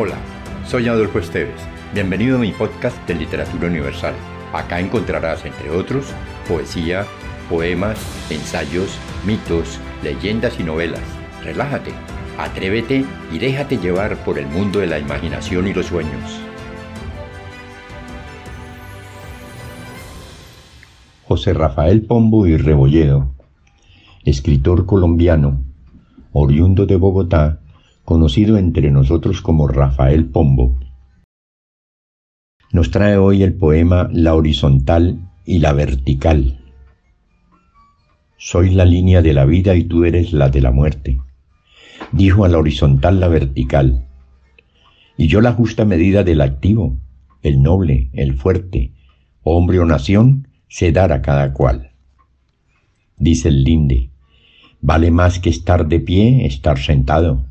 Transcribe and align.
Hola, 0.00 0.14
soy 0.64 0.86
Adolfo 0.86 1.18
Esteves. 1.18 1.60
Bienvenido 1.92 2.36
a 2.36 2.40
mi 2.40 2.52
podcast 2.52 2.96
de 3.08 3.16
Literatura 3.16 3.66
Universal. 3.66 4.14
Acá 4.52 4.78
encontrarás, 4.78 5.44
entre 5.44 5.70
otros, 5.70 6.14
poesía, 6.46 7.04
poemas, 7.50 7.98
ensayos, 8.30 8.96
mitos, 9.26 9.80
leyendas 10.04 10.60
y 10.60 10.62
novelas. 10.62 11.02
Relájate, 11.42 11.90
atrévete 12.38 13.04
y 13.32 13.38
déjate 13.40 13.78
llevar 13.78 14.16
por 14.18 14.38
el 14.38 14.46
mundo 14.46 14.78
de 14.78 14.86
la 14.86 15.00
imaginación 15.00 15.66
y 15.66 15.74
los 15.74 15.86
sueños. 15.86 16.40
José 21.24 21.54
Rafael 21.54 22.02
Pombo 22.02 22.46
y 22.46 22.56
Rebolledo, 22.56 23.34
escritor 24.24 24.86
colombiano, 24.86 25.60
oriundo 26.30 26.86
de 26.86 26.94
Bogotá, 26.94 27.58
conocido 28.08 28.56
entre 28.56 28.90
nosotros 28.90 29.42
como 29.42 29.68
Rafael 29.68 30.24
Pombo, 30.24 30.78
nos 32.72 32.90
trae 32.90 33.18
hoy 33.18 33.42
el 33.42 33.52
poema 33.52 34.08
La 34.10 34.34
horizontal 34.34 35.28
y 35.44 35.58
la 35.58 35.74
vertical. 35.74 36.58
Soy 38.38 38.70
la 38.70 38.86
línea 38.86 39.20
de 39.20 39.34
la 39.34 39.44
vida 39.44 39.74
y 39.74 39.84
tú 39.84 40.06
eres 40.06 40.32
la 40.32 40.48
de 40.48 40.62
la 40.62 40.70
muerte. 40.70 41.20
Dijo 42.10 42.46
a 42.46 42.48
la 42.48 42.56
horizontal 42.56 43.20
la 43.20 43.28
vertical. 43.28 44.06
Y 45.18 45.26
yo 45.26 45.42
la 45.42 45.52
justa 45.52 45.84
medida 45.84 46.24
del 46.24 46.40
activo, 46.40 46.96
el 47.42 47.60
noble, 47.60 48.08
el 48.14 48.38
fuerte, 48.38 48.92
hombre 49.42 49.80
o 49.80 49.84
nación, 49.84 50.48
se 50.66 50.92
dará 50.92 51.20
cada 51.20 51.52
cual. 51.52 51.90
Dice 53.18 53.50
el 53.50 53.64
linde, 53.64 54.08
vale 54.80 55.10
más 55.10 55.38
que 55.38 55.50
estar 55.50 55.88
de 55.88 56.00
pie, 56.00 56.46
estar 56.46 56.78
sentado 56.78 57.47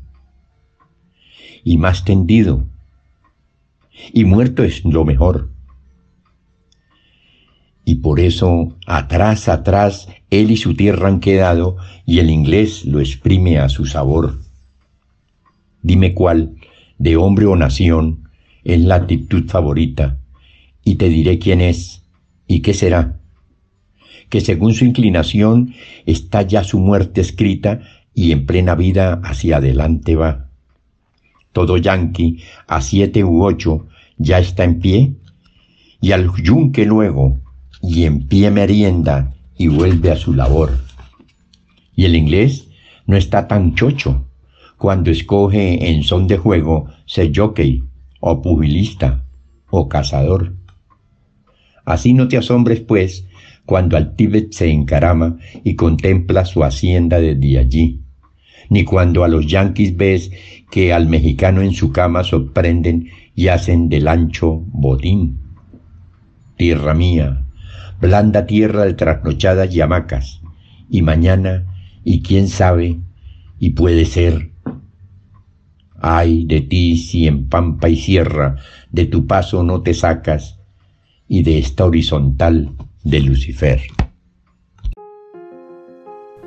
y 1.68 1.76
más 1.76 2.02
tendido. 2.02 2.64
Y 4.14 4.24
muerto 4.24 4.64
es 4.64 4.82
lo 4.86 5.04
mejor. 5.04 5.50
Y 7.84 7.96
por 7.96 8.20
eso 8.20 8.74
atrás, 8.86 9.50
atrás, 9.50 10.08
él 10.30 10.50
y 10.50 10.56
su 10.56 10.74
tierra 10.74 11.08
han 11.08 11.20
quedado 11.20 11.76
y 12.06 12.20
el 12.20 12.30
inglés 12.30 12.86
lo 12.86 13.00
exprime 13.00 13.58
a 13.58 13.68
su 13.68 13.84
sabor. 13.84 14.38
Dime 15.82 16.14
cuál, 16.14 16.56
de 16.96 17.16
hombre 17.16 17.44
o 17.44 17.54
nación, 17.54 18.30
es 18.64 18.80
la 18.80 18.94
actitud 18.94 19.46
favorita, 19.46 20.16
y 20.82 20.94
te 20.94 21.10
diré 21.10 21.38
quién 21.38 21.60
es 21.60 22.02
y 22.46 22.60
qué 22.60 22.72
será. 22.72 23.20
Que 24.30 24.40
según 24.40 24.72
su 24.72 24.86
inclinación 24.86 25.74
está 26.06 26.40
ya 26.40 26.64
su 26.64 26.78
muerte 26.78 27.20
escrita 27.20 27.82
y 28.14 28.32
en 28.32 28.46
plena 28.46 28.74
vida 28.74 29.20
hacia 29.22 29.58
adelante 29.58 30.16
va 30.16 30.47
todo 31.52 31.76
yanqui 31.76 32.42
a 32.66 32.80
siete 32.80 33.24
u 33.24 33.44
ocho 33.44 33.86
ya 34.18 34.38
está 34.38 34.64
en 34.64 34.80
pie, 34.80 35.12
y 36.00 36.12
al 36.12 36.30
yunque 36.42 36.84
luego, 36.84 37.38
y 37.82 38.04
en 38.04 38.26
pie 38.26 38.50
merienda 38.50 39.32
y 39.56 39.68
vuelve 39.68 40.10
a 40.10 40.16
su 40.16 40.34
labor. 40.34 40.78
Y 41.94 42.04
el 42.04 42.14
inglés 42.14 42.68
no 43.06 43.16
está 43.16 43.48
tan 43.48 43.74
chocho 43.74 44.24
cuando 44.76 45.10
escoge 45.10 45.90
en 45.90 46.02
son 46.04 46.28
de 46.28 46.38
juego 46.38 46.86
ser 47.06 47.32
jockey, 47.34 47.82
o 48.20 48.40
pugilista, 48.42 49.24
o 49.70 49.88
cazador. 49.88 50.54
Así 51.84 52.12
no 52.14 52.28
te 52.28 52.36
asombres, 52.36 52.80
pues, 52.80 53.26
cuando 53.66 53.96
al 53.96 54.14
Tíbet 54.14 54.52
se 54.52 54.70
encarama 54.70 55.38
y 55.64 55.74
contempla 55.74 56.44
su 56.44 56.62
hacienda 56.64 57.20
desde 57.20 57.58
allí, 57.58 58.00
ni 58.68 58.84
cuando 58.84 59.24
a 59.24 59.28
los 59.28 59.46
yanquis 59.46 59.96
ves 59.96 60.30
que 60.70 60.92
al 60.92 61.08
mexicano 61.08 61.62
en 61.62 61.72
su 61.72 61.92
cama 61.92 62.24
sorprenden 62.24 63.10
y 63.34 63.48
hacen 63.48 63.88
del 63.88 64.08
ancho 64.08 64.62
botín. 64.66 65.38
Tierra 66.56 66.94
mía, 66.94 67.46
blanda 68.00 68.46
tierra 68.46 68.84
de 68.84 68.94
trasnochadas 68.94 69.74
y 69.74 69.80
hamacas, 69.80 70.40
y 70.90 71.02
mañana, 71.02 71.66
y 72.04 72.22
quién 72.22 72.48
sabe, 72.48 72.98
y 73.58 73.70
puede 73.70 74.04
ser. 74.04 74.50
Ay 76.00 76.44
de 76.44 76.60
ti 76.60 76.96
si 76.96 77.26
en 77.26 77.48
pampa 77.48 77.88
y 77.88 77.96
sierra 77.96 78.56
de 78.92 79.06
tu 79.06 79.26
paso 79.26 79.62
no 79.62 79.82
te 79.82 79.94
sacas, 79.94 80.58
y 81.26 81.42
de 81.42 81.58
esta 81.58 81.84
horizontal 81.84 82.72
de 83.04 83.20
Lucifer. 83.20 83.80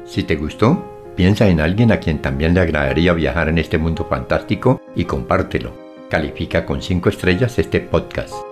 Si 0.06 0.24
te 0.24 0.35
gustó, 0.35 0.91
Piensa 1.16 1.47
en 1.47 1.59
alguien 1.59 1.91
a 1.91 1.99
quien 1.99 2.22
también 2.22 2.53
le 2.53 2.61
agradaría 2.61 3.13
viajar 3.13 3.49
en 3.49 3.57
este 3.57 3.77
mundo 3.77 4.05
fantástico 4.09 4.81
y 4.95 5.05
compártelo. 5.05 5.73
Califica 6.09 6.66
con 6.66 6.81
5 6.81 7.09
estrellas 7.09 7.59
este 7.59 7.79
podcast. 7.79 8.50